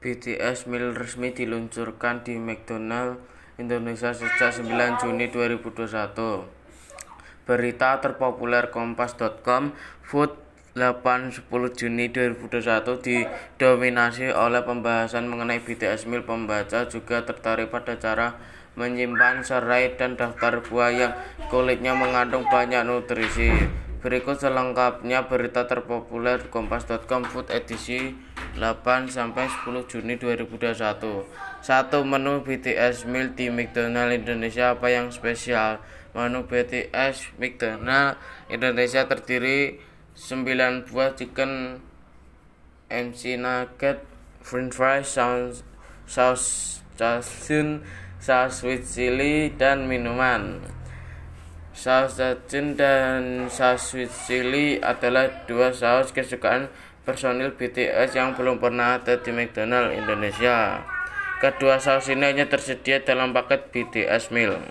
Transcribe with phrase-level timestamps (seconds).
[0.00, 3.20] BTS Meal resmi diluncurkan di McDonald
[3.60, 6.16] Indonesia sejak 9 Juni 2021.
[7.44, 10.40] Berita terpopuler kompas.com Food
[10.72, 11.44] 8-10
[11.76, 16.24] Juni 2021 didominasi oleh pembahasan mengenai BTS Meal.
[16.24, 18.40] Pembaca juga tertarik pada cara
[18.80, 21.12] menyimpan serai dan daftar buah yang
[21.52, 23.52] kulitnya mengandung banyak nutrisi.
[24.00, 31.26] Berikut selengkapnya berita terpopuler kompas.com Food edisi 8 sampai 10 Juni 2021.
[31.62, 35.78] Satu menu BTS meal di McDonald Indonesia apa yang spesial?
[36.10, 38.18] Menu BTS McDonald
[38.50, 39.78] Indonesia terdiri
[40.18, 41.78] 9 buah chicken
[42.90, 44.02] MC nugget,
[44.42, 45.62] french fries, saus
[46.10, 46.44] saus
[46.98, 47.86] casun,
[48.18, 50.58] saus sweet chili dan minuman.
[51.70, 56.66] Saus cacing dan saus sweet chili adalah dua saus kesukaan
[57.10, 60.78] personil BTS yang belum pernah ada di McDonald Indonesia.
[61.42, 64.62] Kedua saus ini hanya tersedia dalam paket BTS Meal.